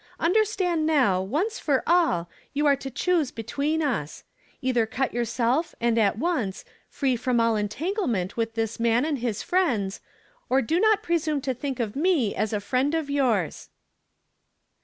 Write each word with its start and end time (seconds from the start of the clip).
Undei 0.19 0.47
stand 0.47 0.87
now, 0.87 1.21
once 1.21 1.59
for 1.59 1.83
all, 1.85 2.27
you 2.53 2.65
are 2.65 2.75
to 2.75 2.89
choose 2.89 3.29
between 3.29 3.83
us. 3.83 4.23
Either 4.59 4.87
cut 4.87 5.13
your 5.13 5.25
self, 5.25 5.75
and 5.79 5.95
at 5.99 6.17
once, 6.17 6.65
free 6.89 7.15
from 7.15 7.39
all 7.39 7.53
cntatiglcment 7.53 8.35
with 8.35 8.55
this 8.55 8.79
man 8.79 9.05
and 9.05 9.19
his 9.19 9.43
friends, 9.43 10.01
or 10.49 10.59
do 10.59 10.79
not 10.79 11.03
presume 11.03 11.39
to 11.41 11.53
think 11.53 11.79
of 11.79 11.95
me 11.95 12.33
as 12.35 12.51
a 12.51 12.59
friend 12.59 12.95
of 12.95 13.11
yours." 13.11 13.69